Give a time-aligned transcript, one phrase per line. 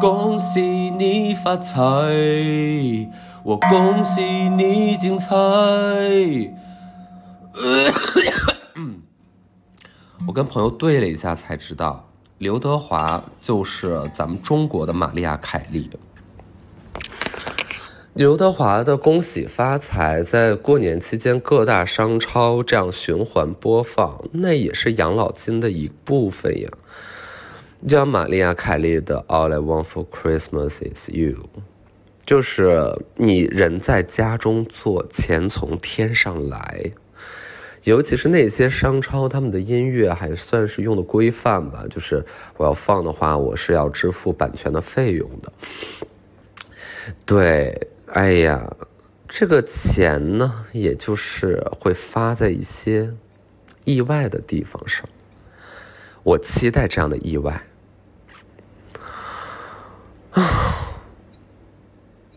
[0.00, 1.76] 恭喜你发财，
[3.42, 5.34] 我恭喜你精彩。
[10.26, 12.08] 我跟朋友对了一下，才知道
[12.38, 15.90] 刘德华就是咱们中国的玛丽亚凯莉。
[18.14, 26.68] 刘德华的《恭喜发财》在过年期间各大商超这样循环播放，那也是养老金的一部分呀。
[27.86, 31.34] 就像玛丽亚凯莉的《All I Want for Christmas Is You》，
[32.26, 36.90] 就是你人在家中坐，钱从天上来。
[37.84, 42.24] 尤其是那些商超，他们的音乐还算是用的规范吧，就是
[42.56, 45.52] 我要放的话，我是要支付版权的费用的。
[47.24, 47.88] 对。
[48.14, 48.74] 哎呀，
[49.28, 53.12] 这个钱呢，也就是会发在一些
[53.84, 55.06] 意外的地方上。
[56.22, 57.62] 我期待这样的意外。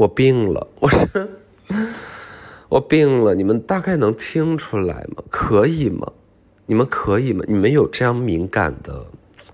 [0.01, 1.29] 我病了， 我是
[2.69, 5.23] 我病了，你们大概能听出来吗？
[5.29, 6.11] 可以吗？
[6.65, 7.45] 你们可以吗？
[7.47, 9.05] 你们有这样敏感的、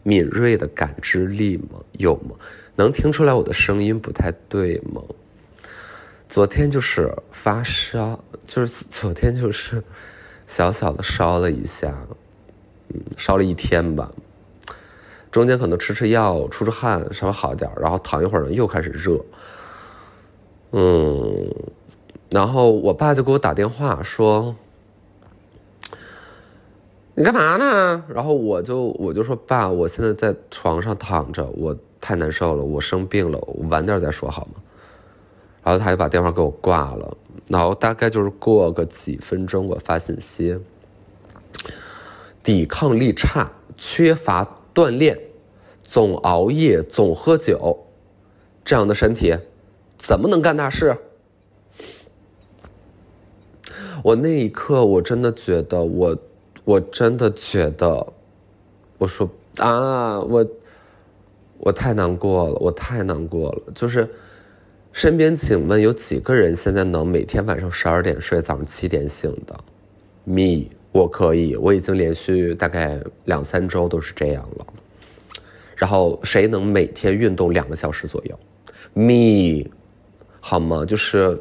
[0.03, 1.81] 敏锐的感知力吗？
[1.97, 2.33] 有吗？
[2.77, 5.01] 能听出来我的声音不太对吗？
[6.29, 9.83] 昨天就是发烧，就是昨天就是
[10.45, 11.93] 小小的烧了一下，
[12.93, 14.09] 嗯，烧了一天吧。
[15.29, 19.19] 中间可能吃吃药、出出汗，稍微好点然后躺一会儿呢，又开始热。
[20.71, 21.53] 嗯，
[22.29, 24.55] 然后我爸就给我打电话说
[27.15, 34.61] ：“你干嘛呢？”然后我就我就说：“爸，我现在在床上躺着，我太难受了，我生病了，我晚点再说好吗？”
[35.63, 40.57] 然后他就把电话给我挂了，然后大概就是过个几分钟，我发信息：
[42.41, 45.19] 抵抗力差，缺乏锻炼，
[45.83, 47.77] 总熬夜，总喝酒，
[48.63, 49.35] 这样的身体
[49.97, 50.95] 怎么能干大事？
[54.03, 56.17] 我那一刻我真的觉得，我
[56.63, 58.13] 我真的觉得，
[58.97, 60.47] 我说啊，我
[61.57, 64.07] 我太难过了，我太难过了，就是。
[64.93, 69.55] 身边，请问有几个人现在能每天晚上十二点睡，早上七点醒的
[70.23, 74.65] ？Me，我可以，我已经连续大概两三周都是这样了。
[75.75, 78.39] 然后谁能每天运动两个小时左右
[78.93, 79.69] ？Me，
[80.49, 80.85] 好吗？
[80.85, 81.37] 就是，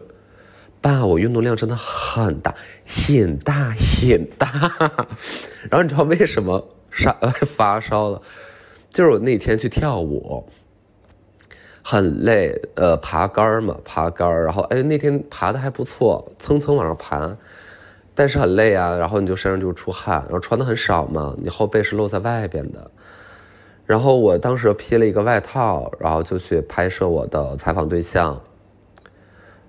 [0.81, 2.53] 爸，我运动量真的很大，
[2.85, 4.51] 很大，很大。
[5.71, 7.13] 然后你知道为什么发
[7.47, 8.21] 发烧了？
[8.91, 10.45] 就是我那天去跳舞。
[11.85, 17.37] 很累，呃，爬杆嘛，爬杆，然后哎，那天爬的还不错，蹭蹭往上爬，
[18.13, 22.91] 但是很累啊，然后你就身上就出汗，然后穿的很少嘛，你后背是露在外边的，
[23.85, 28.43] 然后我当时披了一个外套，然后就去拍摄我的采访对象。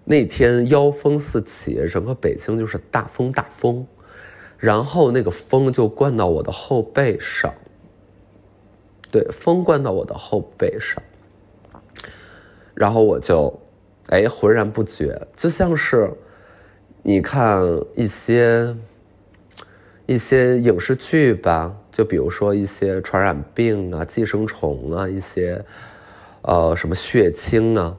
[0.09, 3.85] 那天妖风四起，整个北京就是大风大风，
[4.57, 7.53] 然后那个风就灌到我的后背上，
[9.11, 11.03] 对，风灌到我的后背上。
[12.73, 13.59] 然后我就，
[14.07, 16.09] 哎，浑然不觉，就像是，
[17.03, 17.61] 你看
[17.93, 18.73] 一些
[20.05, 25.61] 一些影视剧吧，就比如说一些传染病啊、寄生虫啊、一些，
[26.43, 27.97] 呃，什么血清啊，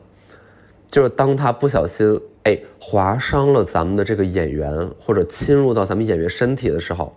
[0.91, 7.15] 就是当他不小心哎划伤了咱们的这个演员，或者侵入到咱们演员身体的时候，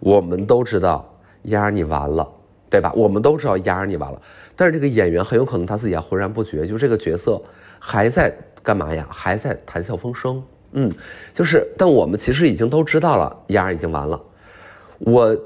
[0.00, 1.08] 我们都知道，
[1.42, 2.28] 丫儿你完了。
[2.72, 2.90] 对吧？
[2.96, 4.22] 我们都知道压着你完了，
[4.56, 7.38] 但是这个演员很有可能他自己还浑然不觉，就这个角色
[7.78, 9.06] 还在干嘛呀？
[9.10, 10.42] 还在谈笑风生。
[10.70, 10.90] 嗯，
[11.34, 14.18] 就是，但我们其实已经都知道了，压已经完了。
[15.00, 15.36] 我，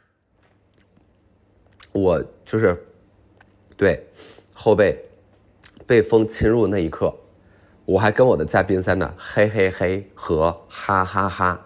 [1.92, 2.82] 我就是，
[3.76, 4.02] 对，
[4.54, 4.98] 后背
[5.86, 7.14] 被风侵入那一刻，
[7.84, 11.60] 我还跟我的嘉宾在那嘿嘿嘿和哈哈哈，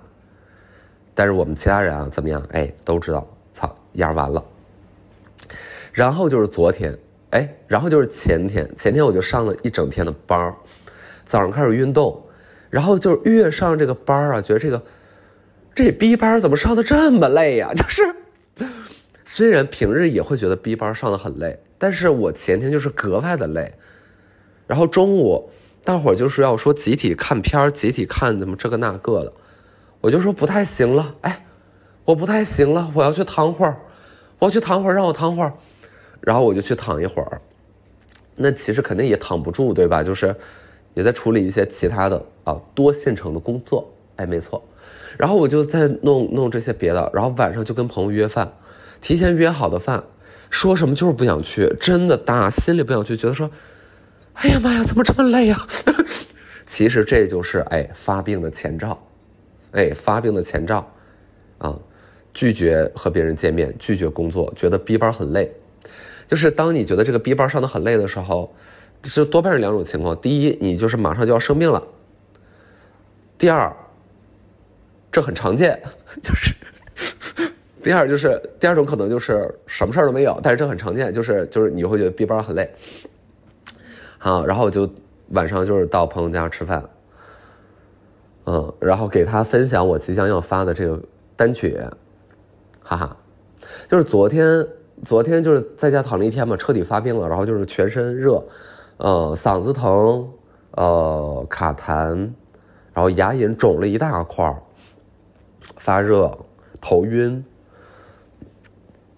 [1.15, 2.43] 但是我们其他人啊，怎么样？
[2.53, 3.27] 哎，都知道。
[3.53, 4.44] 操，压完了，
[5.91, 6.94] 然后就是昨天，
[7.31, 10.54] 哎，然后就是前天，前天我就上了一整天的班儿，
[11.24, 12.22] 早上开始运动，
[12.69, 14.83] 然后就是越上这个班儿啊，觉得这个
[15.74, 17.72] 这 B 班怎么上的这么累呀？
[17.77, 18.15] 就是
[19.24, 23.72] 虽然平日也会觉得 B 班上的很累，但是我前天就是格外的累。
[24.66, 25.51] 然后中午
[25.84, 29.33] 大伙就是要说集体看片儿，集体看怎么这个那个的，
[30.01, 31.47] 我就说不太行了，哎，
[32.04, 33.77] 我不太行了，我要去躺会儿。
[34.39, 35.51] 我要去躺会儿，让我躺会儿，
[36.21, 37.41] 然后我就去躺一会儿。
[38.34, 40.03] 那其实肯定也躺不住，对吧？
[40.03, 40.36] 就是
[40.92, 43.91] 也在处理一些其他的啊多线程的工作。
[44.16, 44.62] 哎，没错。
[45.16, 48.53] 然后我就在弄弄这些别的，然后晚上就跟朋友约饭，
[49.01, 50.04] 提前约好的饭，
[50.51, 53.51] 说什么就是不想去，真的大心里不想去，觉得说，
[54.36, 55.66] 哎呀妈呀，怎么这么累呀？
[56.66, 58.98] 其实这就是哎发病的前兆，
[59.72, 60.86] 哎发病的前兆，
[61.59, 61.77] 啊，
[62.34, 65.50] 拒绝和别人见面，拒绝工作，觉得 B 班很累，
[66.27, 68.54] 就是当你觉得这个 B 班上的很累的时候，
[69.03, 71.80] 这多半是两种情况：第一，你就是马上就要生病了；
[73.38, 73.74] 第二，
[75.10, 75.80] 这很常见，
[76.22, 76.54] 就是
[77.83, 82.68] 第二就是第二种可能就是什么事儿都没有，但是这很常见，就是就是你会觉得 B 班很累，
[84.26, 84.90] 好，然后我就。
[85.30, 86.88] 晚上就是到朋友家吃饭，
[88.44, 91.02] 嗯，然后给他分享我即将要发的这个
[91.34, 91.76] 单曲，
[92.80, 93.16] 哈哈，
[93.88, 94.64] 就是昨天，
[95.02, 98.40] 昨天就是在家躺了一天嘛，彻底发病了，然后就是全身热，
[98.98, 100.30] 呃，嗓子疼，
[100.76, 102.14] 呃，卡痰，
[102.92, 104.62] 然后牙龈肿了一大块
[105.76, 106.38] 发热，
[106.80, 107.44] 头晕，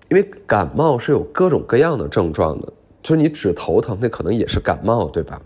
[0.08, 2.72] 因为感冒是有各种各样的症状的，
[3.08, 5.40] 就是你只头疼，那可能也是感冒，对吧？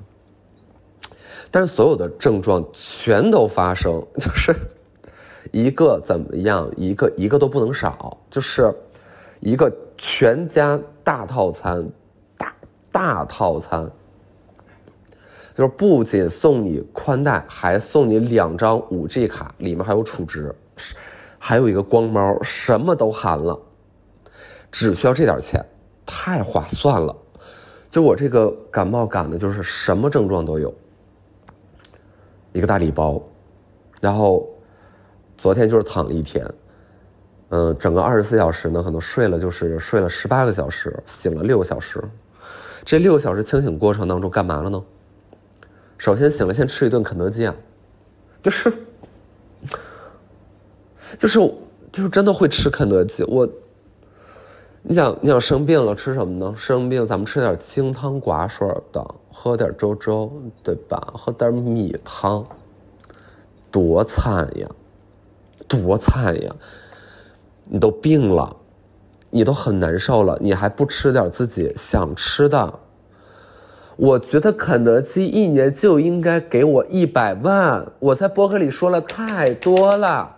[1.48, 4.52] 但是所有的症状全都发生， 就是
[5.52, 8.74] 一个怎么样，一个一个都不能少，就是
[9.38, 11.88] 一个全家大套餐，
[12.36, 12.52] 大
[12.90, 13.88] 大套餐，
[15.54, 20.52] 就是不仅送你宽带，还送你两张五 G 卡，里面还有储值，
[21.38, 23.56] 还有一个光猫，什么都含了，
[24.72, 25.64] 只需要这点钱，
[26.04, 27.16] 太划算了。
[27.92, 30.74] 就我这个感冒感的，就是什么症状都有。
[32.54, 33.22] 一个大礼包，
[34.00, 34.48] 然后
[35.36, 36.50] 昨天就是躺了一天，
[37.50, 42.02] 嗯，整个二十四小时呢，可能睡了就是睡了十八个小时，醒了六个小时。
[42.82, 44.82] 这六个小时清醒过程当中干嘛了呢？
[45.98, 47.54] 首先醒了，先吃一顿肯德基啊，
[48.42, 48.72] 就是，
[51.18, 51.38] 就是
[51.92, 53.22] 就是真的会吃肯德基。
[53.24, 53.46] 我，
[54.82, 56.54] 你想你想生病了吃什么呢？
[56.56, 59.14] 生病咱们吃点清汤寡水的。
[59.34, 60.30] 喝点粥粥，
[60.62, 61.00] 对吧？
[61.14, 62.44] 喝点米汤，
[63.70, 64.68] 多惨呀，
[65.66, 66.54] 多惨呀！
[67.64, 68.54] 你都病了，
[69.30, 72.78] 你都很难受了，你还不吃点自己想吃的？
[73.96, 77.86] 我觉得肯德基一年就应该给我一百万。
[78.00, 80.36] 我在博客里说了太多了，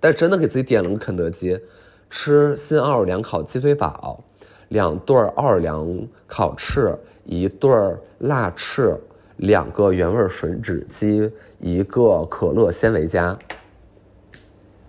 [0.00, 1.60] 但真的给自己点了个肯德基，
[2.10, 4.22] 吃新奥尔良烤鸡腿堡。
[4.68, 6.94] 两对奥尔良烤翅，
[7.24, 7.70] 一对
[8.18, 8.94] 辣翅，
[9.38, 13.34] 两个原味吮指鸡，一个可乐纤维加，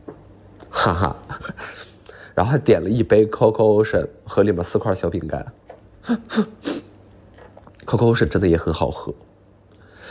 [0.69, 1.15] 哈哈，
[2.35, 5.45] 然后还点了一杯 Coco Ocean 和里面四块小饼干
[7.85, 9.13] ，Coco Ocean 真的也很好喝。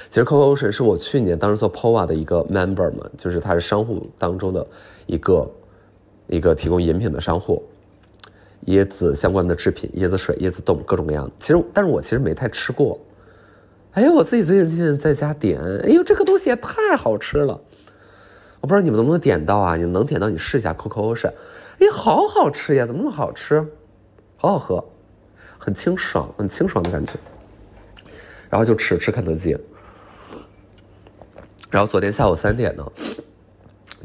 [0.08, 4.66] 其实 Coco Ocean 是我去年当时做 POA 的一个 member 嘛，就是它是商户当中的
[5.05, 5.46] 一个
[6.28, 7.62] 一个提供饮品的商户。
[8.66, 11.30] 椰子相关的制品，椰子水、椰子冻，各种各样。
[11.40, 12.98] 其实，但是我其实没太吃过。
[13.92, 17.58] 哎，我自己最近在家点，哎呦，这个东西也太好吃了。
[18.60, 19.76] 我不知道你们能不能点到啊？
[19.76, 21.32] 你能点到，你试一下 Coco Ocean。
[21.78, 23.64] 哎，好好吃呀，怎么那么好吃？
[24.36, 24.84] 好好喝，
[25.56, 27.12] 很清爽，很清爽的感觉。
[28.50, 29.56] 然后就吃吃肯德基。
[31.70, 32.84] 然后昨天下午三点呢，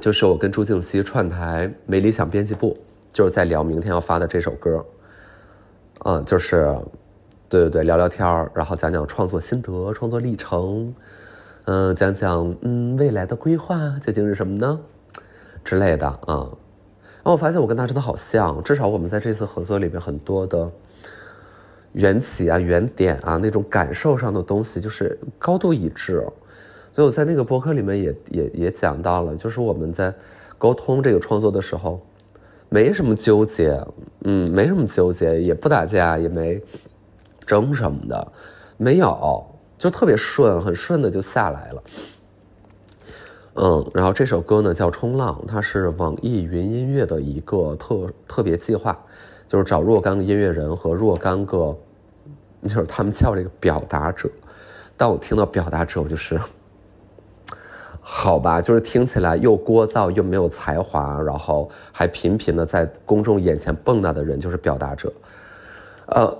[0.04, 2.78] 就是我跟朱静熙串台没理想编辑部。
[3.14, 4.84] 就是在聊明天要发的这首歌，
[6.04, 6.76] 嗯，就是，
[7.48, 10.94] 对对对，聊聊天，然后讲讲创作心得、创作历程，
[11.66, 14.78] 嗯，讲讲嗯未来的规划究竟是什么呢
[15.64, 16.20] 之类的啊。
[16.28, 20.70] 然后我发现我跟他真的好像，至少我们在这次合作里面很多的
[21.94, 26.28] 缘起啊、原点啊那种感受上的东西就是高度一致。
[26.94, 30.14] 所以我在那个博客里面也也也讲到了，就是我们在
[30.58, 32.00] 沟通这个创作的时候。
[32.70, 33.80] 没什么纠结，
[34.24, 36.60] 嗯，没什么纠结，也不打架，也没
[37.46, 38.32] 争什么的，
[38.78, 39.46] 没有，
[39.78, 41.84] 就特别顺，很顺的就下来了。
[43.54, 49.00] 嗯，然后这首歌呢叫《冲浪》，它是网易云音乐的一个特特别计划，
[49.48, 51.78] 就是找若干个音乐人和若干个，
[52.64, 54.28] 就是他们叫这个表达者。
[54.98, 56.42] 当我听到表达者，我就是。
[58.06, 65.12] 好吧，就是听起来又聒噪又没有才华，然后还频频的在公众眼前蹦跶的人，就是表达者。
[66.08, 66.38] 呃，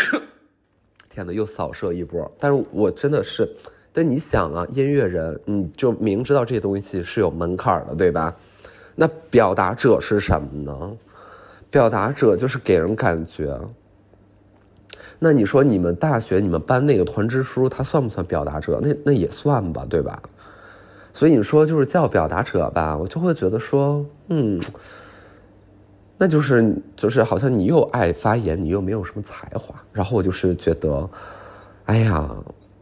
[1.08, 2.30] 天哪，又扫射一波。
[2.38, 3.50] 但是我真的是，
[3.90, 8.36] 但你想啊，音乐人，你就明知道这些东西是有门槛的，对吧？
[8.94, 10.92] 那表达者是什么呢？
[11.70, 13.58] 表达者就是给人感觉。
[15.18, 18.78] 那你说你们大学你们班那个团支书，他算不算表达者？
[18.82, 20.22] 那那也算吧，对吧？
[21.16, 24.60] 所以你说就是叫表达者吧，我就会觉得说，嗯，
[26.18, 29.74] 那就是就是好像你又爱发言，你又没有什么才华。
[29.92, 31.08] 然后我就是觉得，
[31.86, 32.30] 哎呀，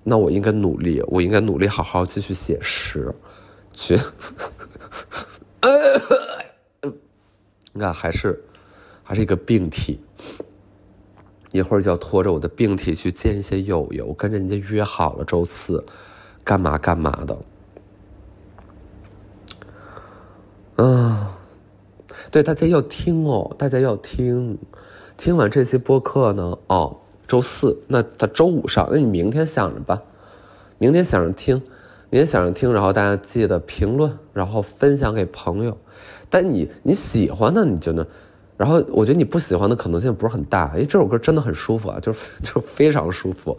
[0.02, 3.14] 那我应该努力，我应该努力好好继续写诗，
[3.72, 3.96] 去。
[7.72, 8.42] 你看，还是
[9.04, 10.00] 还是一个病体，
[11.52, 15.84] 一会儿就要拖着我的病体去见一些友友，跟人家约好了周四
[16.42, 17.38] 干嘛干嘛的。
[20.76, 21.38] 啊，
[22.32, 24.58] 对，大家要听哦，大家要听，
[25.16, 26.96] 听完这期播客呢，哦，
[27.28, 30.02] 周四，那他周五上，那你明天想着吧，
[30.78, 31.54] 明天想着听，
[32.10, 35.78] 明天想着听，然后大家记得评论，然后分享给朋友。
[36.28, 38.04] 但你你喜欢的，你就能，
[38.56, 42.12] 然后我觉得你不喜欢的可能性不是很大，因为这首歌真的很舒服啊，就
[42.42, 43.56] 就非常舒服。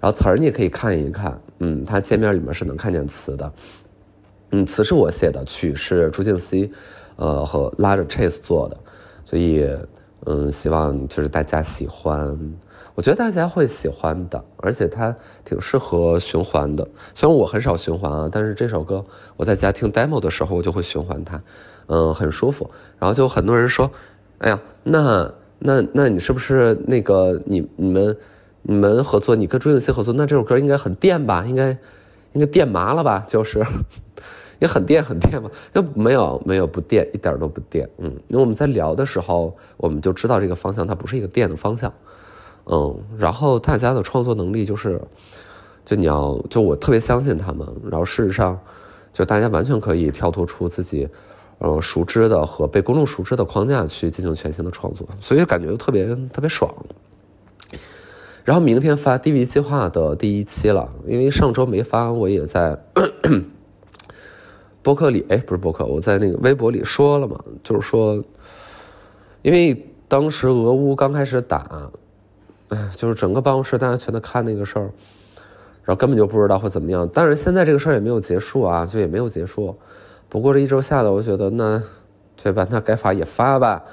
[0.00, 3.50] 然后词儿你也可以看一看，嗯，它界面里面是能看见词的。
[4.50, 6.72] 嗯，词是我写的，曲是朱静熙，
[7.16, 8.76] 呃，和拉着 Chase 做的，
[9.24, 9.68] 所以，
[10.24, 12.36] 嗯，希望就是大家喜欢，
[12.94, 15.14] 我觉得大家会喜欢的，而且它
[15.44, 16.88] 挺适合循环的。
[17.14, 19.04] 虽然我很少循环啊，但是这首歌
[19.36, 21.42] 我在家听 demo 的时候，我就会循环它，
[21.88, 22.70] 嗯，很舒服。
[22.98, 23.90] 然后就很多人说，
[24.38, 28.16] 哎呀，那那那你是不是那个你你们
[28.62, 31.44] 你们合作，你跟朱静熙合作，那这首歌应该很电吧？
[31.46, 31.76] 应该
[32.38, 33.26] 应该电麻了吧？
[33.28, 33.64] 就是。
[34.60, 35.48] 也很电很电嘛？
[35.72, 37.88] 就没有没有不电，一点都不电。
[37.98, 41.92] 嗯，因为我们在聊的时候，我们就知道这个方向它不是一个电的方向。
[42.66, 45.00] 嗯，然后大家的创作能力就是，
[45.84, 47.64] 就你要就我特别相信他们。
[47.88, 48.58] 然后事实上，
[49.12, 51.08] 就大家完全可以跳脱出自己，
[51.60, 56.68] 呃，熟知的和被公众熟知的框架去进行全新的创作，所以感觉特别特别爽。
[58.48, 62.82] 然后明天发 DV 计划的第一期了，因为上周没发，我也在。
[64.80, 68.24] 博客里，哎，不是博客，我在那个微博里说了嘛，就是说，
[69.42, 71.90] 因为当时俄乌刚开始打，
[72.68, 74.88] 哎，就是整个办公室大家全都看那个事儿，
[75.84, 77.06] 然后根本就不知道会怎么样。
[77.06, 79.76] 当然，现在这个事儿也没有结束啊，就也没有结束。
[80.30, 81.82] 不过这一周下来，我觉得那，
[82.42, 82.66] 对吧？
[82.70, 83.84] 那该发也发吧，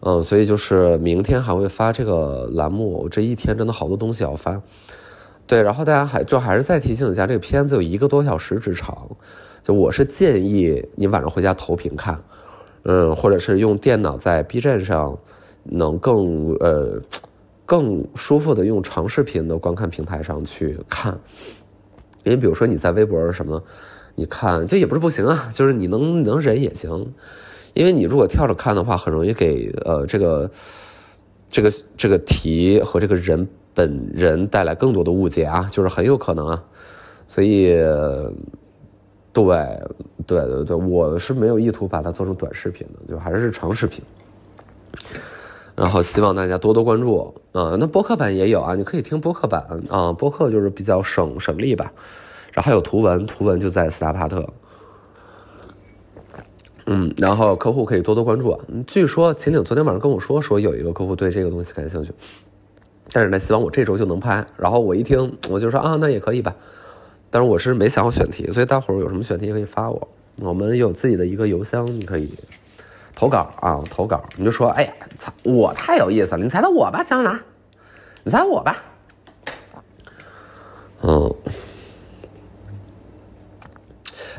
[0.00, 3.02] 嗯，所以就是明天还会发这个栏目。
[3.02, 4.60] 我这一天真的好多东西要发，
[5.46, 5.62] 对。
[5.62, 9.08] 然后大家还就还是再提醒一下，这个片子有一个多小时之长。
[9.62, 12.18] 就我是建议你晚上回家投屏看，
[12.84, 15.18] 嗯，或者是用电脑在 B 站上，
[15.64, 16.98] 能更呃
[17.66, 21.12] 更舒服的用长视频的观看平台上去看，
[22.24, 23.62] 因为比如说你在微博什么，
[24.14, 27.12] 你看这也不是不行啊，就是你能能忍也行，
[27.74, 30.50] 因为你如果跳着看的话，很容易给呃这个
[31.48, 36.62] 这个这个题和这个人本人带来更多的误解啊，就是很有可能啊，
[37.26, 37.76] 所以。
[39.32, 39.44] 对，
[40.26, 44.02] 对对对，我是没有意图把它做成短视频的，就还是长视频。
[45.76, 51.92] 然后希望大家多多关注啊，那播客版也有啊，你可以听播客版啊，播客就是比较省省力吧。
[52.52, 54.44] 然后还有图文，图文就在斯达帕特。
[56.92, 58.58] 嗯，然后客户可以多多关注啊。
[58.84, 62.12] 据说秦岭昨天晚上跟我说，说有一个客户对这个东西感兴趣，
[63.12, 64.44] 但是呢，希望我这周就能拍。
[64.56, 66.52] 然后我一听，我就说啊，那也可以吧。
[67.30, 70.08] 但是我是没想好选题，所以大伙儿有什么选题可以发我。
[70.40, 72.36] 我们有自己的一个邮箱，你可以
[73.14, 74.24] 投稿啊，投稿。
[74.36, 74.92] 你就说，哎呀，
[75.44, 77.40] 我太有意思了，你猜猜我吧，江南，
[78.24, 78.84] 你猜我吧。
[81.02, 81.32] 嗯，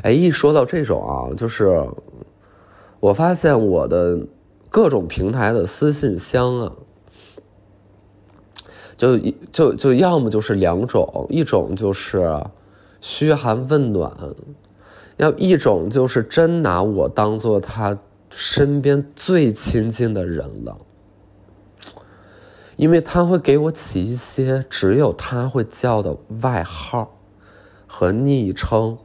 [0.02, 1.82] 哎，一说到这种啊，就是
[3.02, 4.26] 我发现我的
[4.70, 6.72] 各种平台的私信箱啊，
[8.96, 9.18] 就
[9.50, 12.40] 就就要么就是两种，一种就是。
[13.04, 14.16] 嘘寒问暖，
[15.16, 17.98] 要一种就是真拿我当做他
[18.30, 20.78] 身边最亲近的人了，
[22.76, 27.18] 因为他会给我起一些只有他会叫的外号
[27.88, 28.96] 和昵称，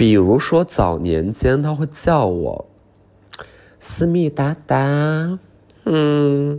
[0.00, 2.66] 比如说早年间他会叫我
[3.80, 5.38] 思密达达，
[5.84, 6.58] 嗯，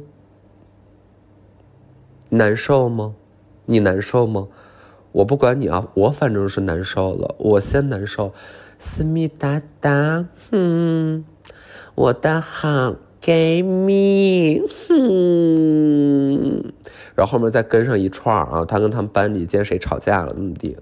[2.30, 3.16] 难受吗？
[3.66, 4.48] 你难受吗？
[5.12, 8.32] 我不管你啊，我反正是难受了，我先难受。
[8.78, 11.26] 思密达达，嗯，
[11.96, 16.72] 我的好闺蜜，哼，
[17.16, 20.78] 然后后面再跟上一串啊，他跟他们班里见谁吵架了那么地，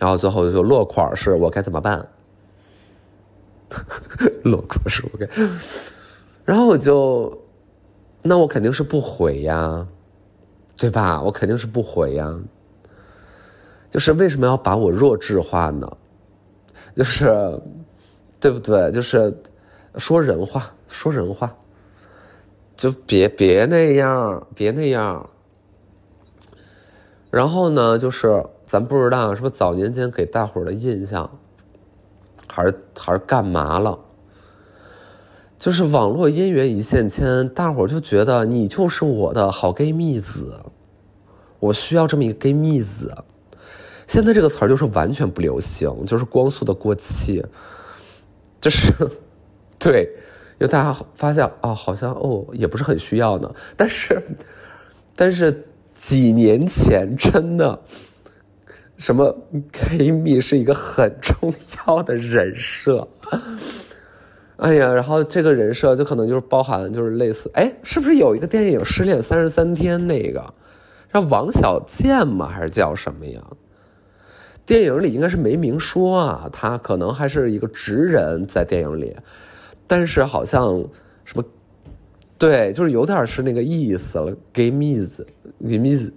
[0.00, 2.04] 然后最后就落款是我该怎么办？
[4.42, 5.28] 落款是我该，
[6.44, 7.38] 然后我就，
[8.22, 9.86] 那我肯定是不回呀，
[10.78, 11.20] 对吧？
[11.20, 12.34] 我肯定是不回呀。
[13.90, 15.86] 就是为什么要把我弱智化呢？
[16.94, 17.60] 就是，
[18.40, 18.90] 对不对？
[18.92, 19.32] 就是，
[19.98, 21.54] 说人话，说人话，
[22.74, 25.28] 就别别那样，别那样。
[27.30, 31.28] 然后呢，就是咱不知道是不是早年间给大伙儿的印象，
[32.46, 33.98] 还是还是干嘛了？
[35.58, 40.56] 就是网络姻缘一线牵，大伙儿就觉得你就是我的好 gay 蜜子，
[41.58, 43.12] 我需要这么一个 gay 蜜子。
[44.06, 47.44] 现在这个词儿就是完全不流行，就是光速的过气，
[48.60, 48.92] 就是
[49.80, 50.08] 对，
[50.60, 53.52] 因为大家发现啊，好像哦也不是很需要呢。
[53.76, 54.22] 但是，
[55.16, 57.76] 但是几年前真的，
[59.00, 59.34] 什么
[59.72, 61.52] gay 蜜是一个很重
[61.86, 63.08] 要的人设。
[64.58, 70.52] 哎呀，然后这个人设就可能就是包含，就是类似，哎，是不是有一个电影《失恋三十三天》那个，
[71.08, 72.46] 让王小贱吗？
[72.46, 73.42] 还是叫什么呀？
[74.66, 79.16] 电影里应该是没明说啊，他可能还是一个直人在电影里，
[79.86, 80.78] 但是好像
[81.24, 81.42] 什么，
[82.36, 86.10] 对，就是有点是那个意思了，gay miss，gay miss。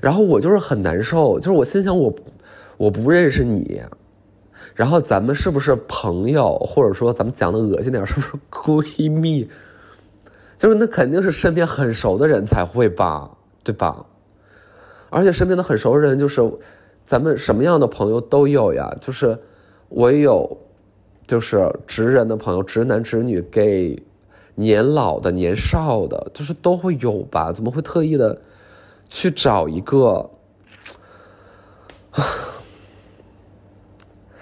[0.00, 2.14] 然后我就是很难受，就是我心想我
[2.76, 3.82] 我不认识你。
[4.74, 9.48] 然后咱们是不是朋友，或者说咱们讲的恶心点，是不是闺蜜？
[10.56, 13.30] 就是那肯定是身边很熟的人才会吧，
[13.62, 14.04] 对吧？
[15.10, 16.40] 而且身边的很熟的人，就是
[17.04, 18.92] 咱们什么样的朋友都有呀。
[19.00, 19.38] 就是
[19.88, 20.58] 我有，
[21.26, 24.02] 就是直人的朋友，直男直女，gay，
[24.56, 27.52] 年老的、年少的，就是都会有吧？
[27.52, 28.40] 怎么会特意的
[29.08, 30.30] 去找一个？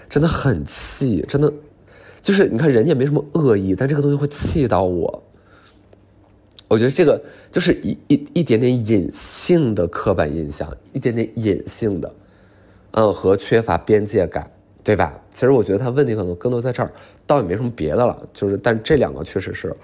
[0.09, 1.50] 真的很气，真的，
[2.23, 5.23] 就是你看人家没什么恶意，但这个东西会气到我。
[6.69, 7.19] 我觉得这个
[7.50, 12.14] 就是一一一点点隐性的刻板印象，一点点隐性的，
[12.90, 14.50] 嗯，和缺乏边界感，
[14.85, 15.19] 对吧？
[15.31, 16.92] 其实我觉得他问题可能更多在这儿，
[17.26, 19.75] 倒也没什么别的了，就是但这两个确实是，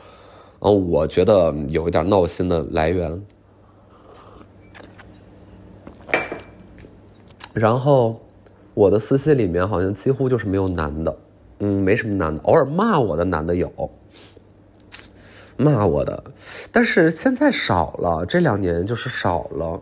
[0.61, 3.19] 嗯，我觉得有一点闹心的来源。
[7.55, 8.21] 然后。
[8.75, 11.17] 我的私信里面好像几乎就是没有男的，
[11.59, 13.91] 嗯，没什么男的，偶尔骂我的男的有，
[15.57, 16.23] 骂我的，
[16.71, 19.81] 但是现在少了，这两年就是少了。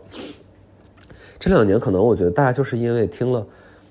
[1.37, 3.45] 这两年可能我觉得大家就是因为听了，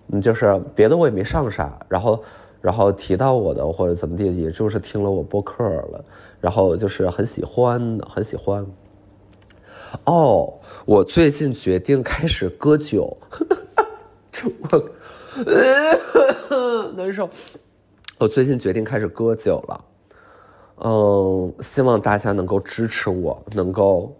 [0.09, 2.21] 嗯，就是别的我也没上啥，然后
[2.61, 6.05] 然后提到我的或者怎么地，也就是听了我播客了，
[6.41, 8.67] 然后就是很喜欢，很喜欢。
[10.03, 10.53] 哦，
[10.85, 13.17] 我最近决定开始割酒。
[16.51, 17.29] 我 难受。
[18.19, 19.85] 我最近决定开始割酒了，
[20.83, 24.17] 嗯，希望大家能够支持我，能够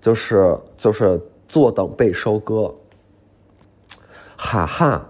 [0.00, 2.74] 就是就是坐等被收割。
[4.36, 5.08] 哈哈，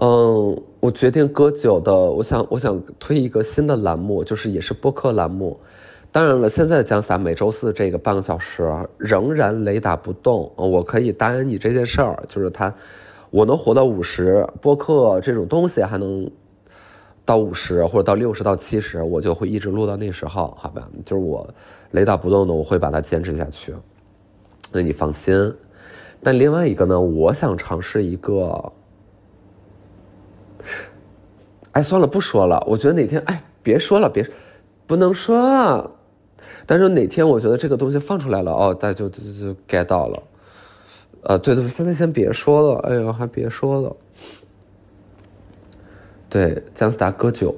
[0.00, 5.58] 嗯，我决定割酒的，我想我想推一个新的栏目，就是也是播客栏目。
[6.12, 8.64] 当然了，现在江洒每周四这个半个小时
[8.96, 12.72] 仍然雷打不动，我可以答应你这件事儿，就是他。
[13.30, 16.30] 我能活到五十，播客这种东西还能
[17.24, 20.88] 到五十或者到六十到七十，我就会一直录到那时候，好吧？
[21.04, 21.46] 就是我
[21.90, 23.74] 雷打不动的，我会把它坚持下去。
[24.72, 25.54] 那你放心。
[26.22, 28.72] 但另外一个呢，我想尝试一个，
[31.72, 32.64] 哎，算了，不说了。
[32.66, 34.26] 我觉得哪天，哎，别说了，别，
[34.86, 35.90] 不能说。
[36.66, 40.22] 但是哪天我觉得这个东西放出来了，哦，大家就就就 get 到了。
[41.22, 43.96] 呃，对对，现在先别说了，哎呦，还别说了。
[46.30, 47.54] 对，姜思达割酒，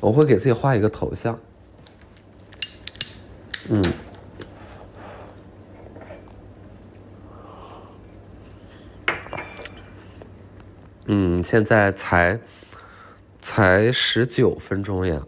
[0.00, 1.38] 我会给自己画一个头像。
[3.68, 3.82] 嗯，
[11.06, 12.38] 嗯，现在才
[13.40, 15.22] 才十九分钟呀，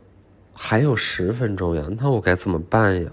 [0.54, 3.10] 还有十分钟呀，那我该怎么办呀？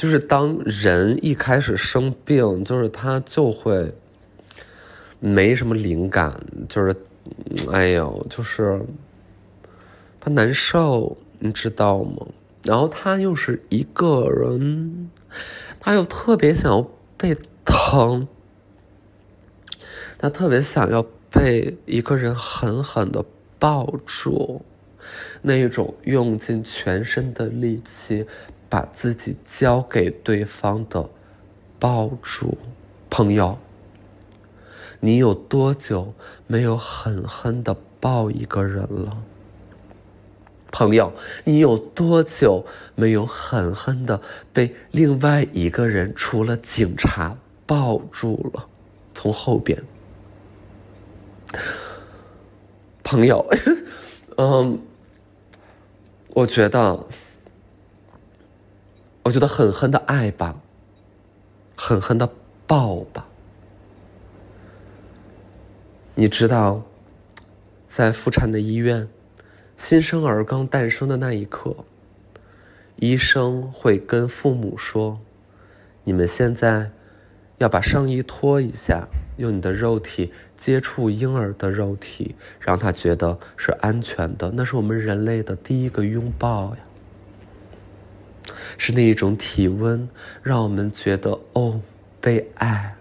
[0.00, 3.92] 就是当人一开始生病，就是他就会
[5.18, 6.96] 没什么灵感，就是，
[7.70, 8.80] 哎呦，就是
[10.18, 12.26] 他难受，你知道吗？
[12.64, 15.10] 然后他又是一个人，
[15.78, 17.36] 他又特别想要被
[17.66, 18.26] 疼，
[20.16, 23.22] 他特别想要被一个人狠狠的
[23.58, 24.62] 抱住，
[25.42, 28.26] 那一种用尽全身的力气。
[28.70, 31.10] 把自己交给对方的
[31.78, 32.56] 抱住，
[33.10, 33.58] 朋友，
[35.00, 36.14] 你有多久
[36.46, 39.22] 没有狠狠的抱一个人了？
[40.70, 41.12] 朋友，
[41.44, 44.20] 你有多久没有狠狠的
[44.52, 48.68] 被另外一个人除了警察抱住了？
[49.12, 49.82] 从后边，
[53.02, 53.44] 朋友，
[54.38, 54.80] 嗯，
[56.28, 56.98] 我觉得，
[59.22, 60.60] 我觉得狠狠的爱吧，
[61.76, 62.28] 狠狠的
[62.66, 63.26] 抱吧。
[66.14, 66.82] 你知道，
[67.88, 69.08] 在妇产的医院，
[69.76, 71.76] 新生儿刚诞生的那一刻，
[72.96, 75.20] 医生会跟父母说
[76.04, 76.90] ：“你们现在
[77.58, 79.06] 要把上衣脱一下，
[79.36, 84.50] 用你的肉体接触婴儿的肉体，让他觉得是安全的。
[84.54, 86.80] 那是我们人类的第一个拥抱呀，
[88.78, 90.08] 是那一种体温，
[90.42, 91.80] 让我们觉得哦
[92.20, 92.94] 被爱。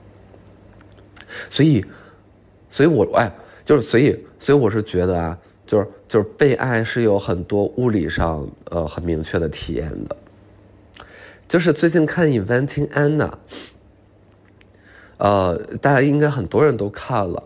[1.50, 1.86] 所以。”
[2.72, 3.30] 所以，我哎，
[3.66, 10.16] 就是所以，所以我是觉得啊，就是就是被爱是有很多物理上呃很明确的体验的。
[11.48, 13.28] 就是最近看《Inventing Anna》，
[15.18, 17.44] 呃，大家应该很多人都看了。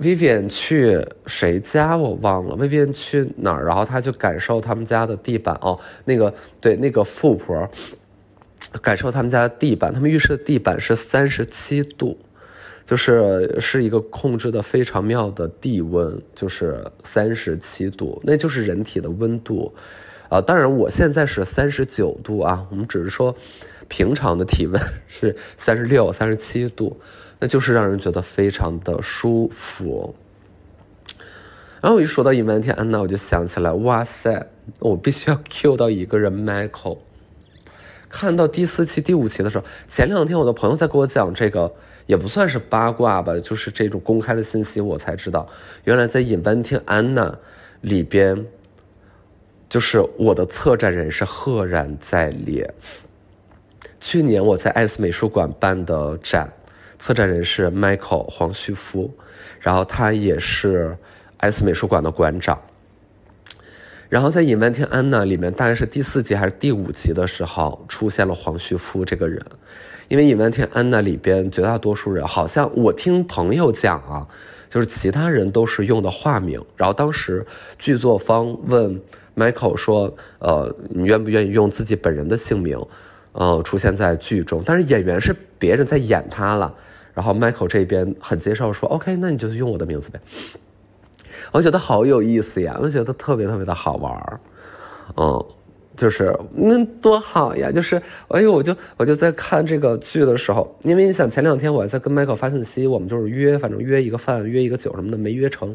[0.00, 7.68] Vivian 去谁家我忘了，Vivian 去哪儿，然后他就感受他们家的地板哦，那个对那个富婆
[8.82, 12.18] 感受他们家的地板，他们浴室的地板是三十七度。
[12.86, 19.74] 就是是一个控制的非常妙的地温，就是三十七度，那就是人体的温度，
[20.28, 23.34] 啊，当然我现在是三十九度啊，我们只是说
[23.88, 26.96] 平常的体温是三十六、三十七度，
[27.38, 30.14] 那就是让人觉得非常的舒服。
[31.80, 34.48] 然后我一说到伊万天安娜，我就想起来，哇塞，
[34.80, 36.98] 我必须要 Q 到一个人，Michael。
[38.08, 41.74] 看到第四期、第五期的时候，前两天我的朋友在给我讲这个。
[42.06, 45.48] 也不算是八卦吧，就是这种公开的信息，我才知道，
[45.82, 47.32] 原来在《Inventing Anna》
[47.80, 48.46] 里边，
[49.68, 52.72] 就是我的策展人是赫然在列。
[53.98, 56.52] 去年我在艾斯美术馆办的展，
[56.98, 59.10] 策展人是 Michael 黄旭夫，
[59.60, 60.96] 然后他也是
[61.38, 62.58] S 美术馆的馆长。
[64.08, 69.44] 然后在《Inventing Anna》里面，大概是第四集还是第五集的时候，出现了黄旭夫这个人。
[70.08, 74.24] 因为《隐万天安娜》里边绝大多数人，好像我听朋友讲啊，
[74.70, 76.64] 就是其他人都是用的化名。
[76.76, 77.44] 然后当时
[77.76, 79.02] 剧作方问
[79.34, 82.80] Michael 说：“呃，你愿不愿意用自己本人的姓名，
[83.32, 84.62] 呃，出现在剧中？
[84.64, 86.72] 但是演员是别人在演他了。”
[87.16, 90.20] 然后 Michael 这边很接受，说：“OK，那你就用我的名字呗。”
[91.50, 94.40] 我觉得好有意思呀，我觉得特别特别的好玩儿，
[95.16, 95.44] 嗯。
[95.96, 97.72] 就是那多好呀！
[97.72, 97.96] 就是，
[98.28, 105.74] 哎呦，我就我就在看这个剧的时候，因为你想前两天我还在跟 Michael 发信息，我们就是约，反正约一个饭，约一个酒什么的，没约成。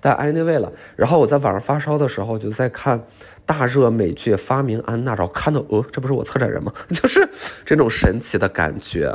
[0.00, 3.02] 但 anyway 了，然后我在晚上发烧的时候，就在看
[3.44, 6.72] 大热美剧《发明安娜》，然后看到，哦，这不是我策展人吗？
[6.90, 7.28] 就是
[7.64, 9.12] 这种神奇的感觉，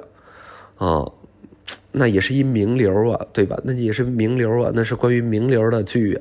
[0.77, 1.05] 啊，
[1.91, 3.59] 那也是一名流啊，对吧？
[3.63, 6.19] 那也是名流啊，那是关于名流的剧。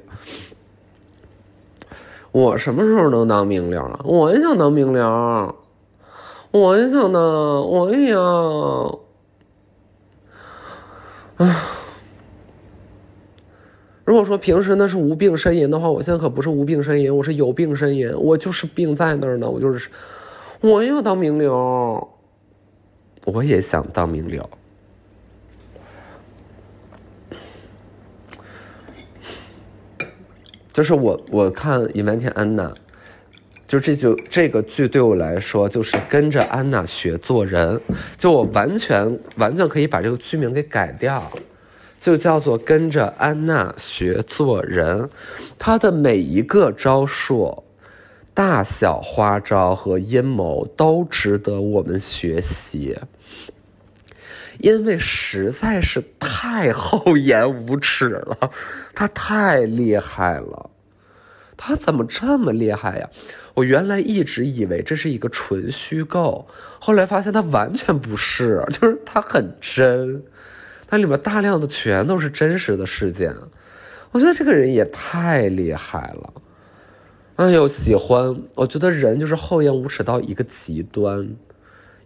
[2.33, 4.01] 我什么时候能当名流啊？
[4.05, 5.55] 我也想当名流，
[6.51, 8.99] 我也想当，我也要。
[11.37, 11.55] 唉，
[14.05, 19.89] 如果说平时那是无病呻吟的话，我现在可不是无病呻吟，我是有病呻吟，我就是病在那儿呢，我就是，
[20.61, 22.09] 我要当名流，
[23.27, 24.49] 我也想当名流。
[30.73, 32.65] 就是我我看《隐瞒天安娜》，
[33.67, 37.81] 就这就这个剧对我来说，就是跟着安娜学做人。
[38.19, 41.33] 就我完全完全可以把这个剧名给改掉，
[41.99, 45.09] 就叫做跟着安娜学做人。
[45.59, 47.65] 她的每一个招数、
[48.37, 52.95] 大小花招和阴谋都值得我们学习。
[54.59, 58.51] 因为实在是太厚颜无耻了，
[58.95, 60.69] 他太厉害了，
[61.57, 63.09] 他怎么这么厉害呀？
[63.55, 66.47] 我原来一直以为这是一个纯虚构，
[66.79, 70.23] 后来发现他完全不是，就是他很真，
[70.87, 73.35] 它里面大量的全都是真实的事件。
[74.11, 76.35] 我觉得这个人也太厉害了，
[77.37, 78.43] 哎呦，喜欢！
[78.55, 81.29] 我觉得人就是厚颜无耻到一个极端，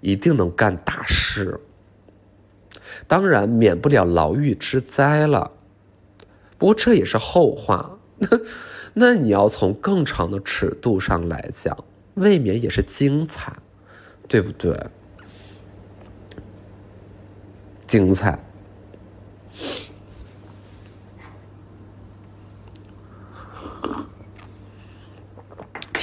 [0.01, 1.61] 一定能干大事。
[3.07, 5.53] 当然免不了牢狱之灾了，
[6.59, 7.99] 不过这也是后话。
[8.93, 11.77] 那你要从更长的尺度上来讲，
[12.15, 13.57] 未免也是精彩，
[14.27, 14.77] 对不对？
[17.87, 18.37] 精彩！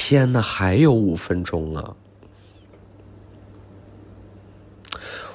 [0.10, 1.98] 天哪，还有五分钟啊！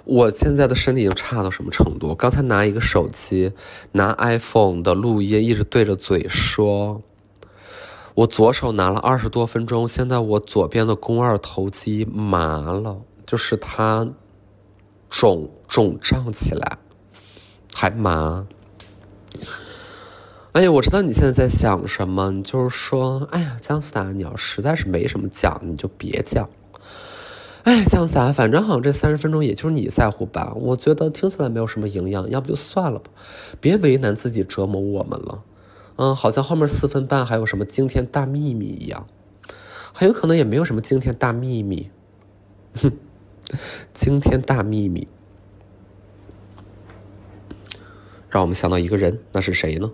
[0.04, 2.14] 我现在的身体已经差到什么程度？
[2.14, 3.52] 刚才拿一个手机，
[3.92, 7.02] 拿 iPhone 的录音，一直对着嘴说。
[8.14, 14.10] 我左手拿了二十多分钟，现在我左边的肱二头肌麻了，就是它
[15.10, 16.78] 肿肿胀起来，
[17.74, 18.46] 还麻。
[20.52, 26.46] 哎呀，我知道你现在在想什么，你就是说，哎呀，姜思达，你要实在是没什么讲，你就别讲。
[27.62, 30.52] 哎，姜思达，反正好像这三十分钟也就是你在乎吧？
[30.54, 33.10] 我觉得听起来没有什么营养，要不就算了吧，
[33.62, 35.42] 别为难自己，折磨我们了。
[35.96, 39.06] 嗯，好像后面四分半还有什么惊天大秘密一样，
[39.94, 41.88] 很有可能也没有什么惊天大秘密。
[42.74, 42.92] 哼，
[43.94, 45.08] 惊天大秘密，
[48.28, 49.90] 让我们想到一个人，那是谁呢？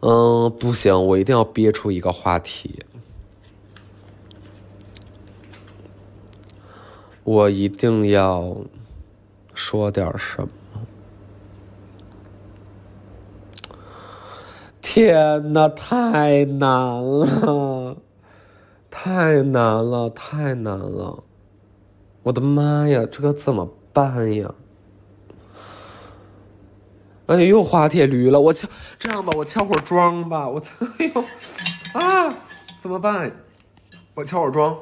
[0.00, 2.84] 嗯，不行，我一定要憋出一个话题，
[7.24, 8.56] 我一定要。
[9.52, 10.48] 说点什么？
[14.80, 16.70] 天哪，太难
[17.04, 17.96] 了，
[18.88, 21.22] 太难了，太难了！
[22.22, 24.54] 我的妈呀，这个怎么办呀？
[27.30, 28.40] 哎，又滑铁驴了！
[28.40, 28.66] 我敲，
[28.98, 30.48] 这样吧，我敲会儿桩吧。
[30.48, 31.22] 我操，哎呦，
[31.92, 32.34] 啊，
[32.76, 33.30] 怎么办？
[34.14, 34.76] 我敲会儿桩。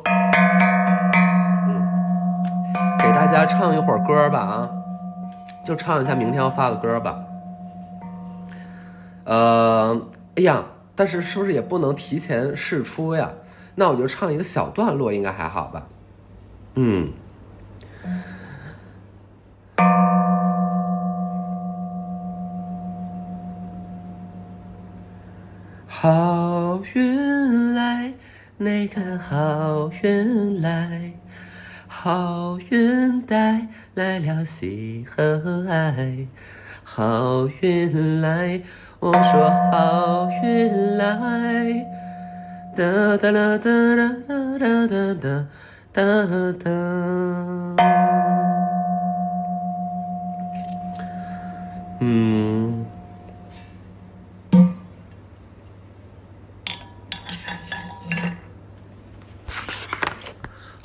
[2.98, 4.70] 给大家唱一会儿歌吧啊，
[5.62, 7.18] 就唱一下明天要发的歌吧。
[9.24, 10.00] 呃，
[10.36, 10.64] 哎呀，
[10.96, 13.30] 但是是不是也不能提前试出呀？
[13.74, 15.86] 那我就唱一个小段落，应该还好吧？
[16.76, 17.12] 嗯。
[28.58, 31.12] 来，那个好运来。
[31.90, 36.26] 好运带来了喜和爱，
[36.84, 38.60] 好运来，
[39.00, 41.86] 我说好运来，
[42.76, 44.08] 哒哒啦哒哒
[44.58, 45.46] 哒哒哒
[45.92, 46.70] 哒哒。
[52.00, 52.37] 嗯，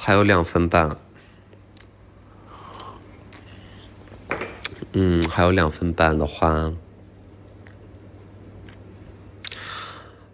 [0.05, 0.97] 还有两分半。
[4.91, 6.73] 嗯，还有两分半的话，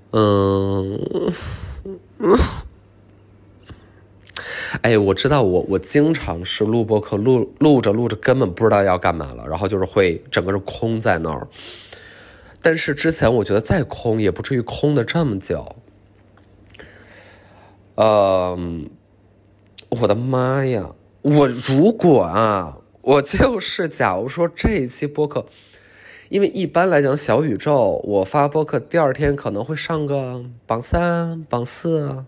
[0.09, 0.99] 嗯，
[4.81, 11.47] 哎，我知道，我我经常是录播课，录录着录着根本不知道要干嘛了，然后就是会整个人空在那儿。
[12.59, 15.75] 但是之前我觉得再空也不至于空的这么久。
[17.97, 18.89] 嗯，
[19.89, 20.89] 我的妈呀！
[21.21, 22.77] 我如果啊。
[23.01, 25.43] 我就是，假如说这一期播客，
[26.27, 32.23] 因为一般来讲，小宇宙我发播客第二天可能会上个榜三、榜四，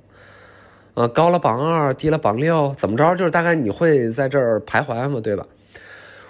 [0.95, 3.15] 呃，高了榜二，低了榜六，怎么着？
[3.15, 5.45] 就是大概你会在这儿徘徊嘛，对吧？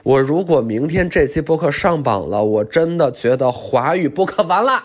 [0.04, 4.84] 我如果明天这期播客上榜了，我真的觉得华语播客完了，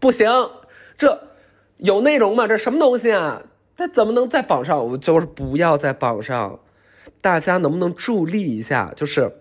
[0.00, 0.28] 不行，
[0.96, 1.20] 这
[1.76, 2.48] 有内容吗？
[2.48, 3.42] 这什么东西啊？
[3.76, 4.86] 它怎么能在榜上？
[4.86, 6.60] 我就是不要在榜上。
[7.20, 8.92] 大家能不能助力一下？
[8.96, 9.36] 就是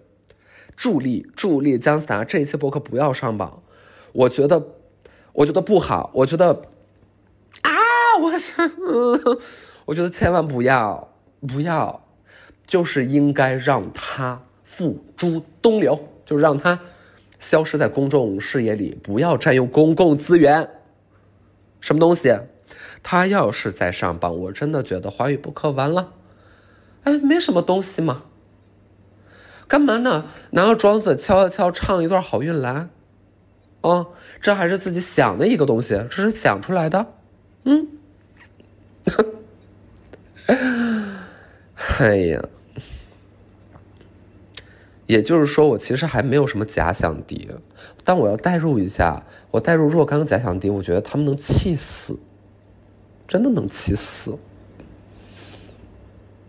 [0.75, 3.61] 助力助力姜思达这一期博客不要上榜，
[4.11, 4.67] 我觉得
[5.33, 6.63] 我觉得不好，我觉得
[7.61, 7.71] 啊，
[8.21, 8.51] 我是，
[9.85, 11.13] 我觉得千万不要
[11.47, 12.03] 不要，
[12.65, 16.79] 就是应该让他付诸东流，就让他
[17.39, 20.69] 消失在公众视野里，不要占用公共资源。
[21.79, 22.35] 什么东西？
[23.07, 26.11] 他要是再上榜，我真的觉得华语博客完了。
[27.03, 28.23] 哎，没什么东西嘛，
[29.67, 30.25] 干嘛呢？
[30.49, 32.87] 拿个庄子敲一敲，唱一段好运来，
[33.81, 34.07] 哦，
[34.41, 37.05] 这还是自己想的一个东西，这是想出来的，
[37.65, 37.89] 嗯，
[41.99, 42.43] 哎呀，
[45.05, 47.51] 也就是说，我其实还没有什么假想敌，
[48.03, 52.17] 但我要代入一下，我代入若干个假想敌，我觉得他们能气死，
[53.27, 54.37] 真的能气死。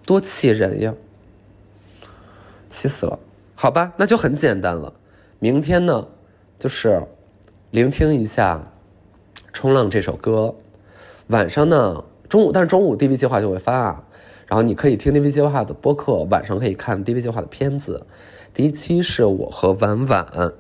[0.04, 0.94] 多气人呀！
[2.70, 3.18] 气死了，
[3.54, 4.92] 好吧，那就很简单了。
[5.38, 6.06] 明天呢，
[6.58, 7.02] 就是
[7.70, 8.72] 聆听一下
[9.52, 10.54] 《冲浪》这首歌。
[11.28, 14.04] 晚上呢，中午，但是中午 DV 计划就会发啊，
[14.46, 18.06] 然后你可以听 DV 计划的播客，晚上可以看 DV 计划的片子。
[18.54, 20.52] 第一期是我和婉婉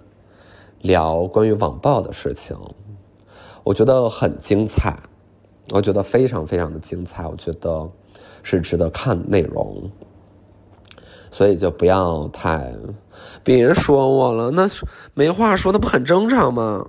[0.80, 2.58] 聊关于网暴的事情，
[3.62, 4.98] 我觉得很精彩。
[5.70, 7.88] 我觉得非常非常的精彩，我觉得
[8.42, 9.90] 是值得看内容，
[11.30, 12.72] 所以就不要太
[13.42, 14.68] 别说我了，那
[15.14, 16.86] 没话说，那不很正常吗？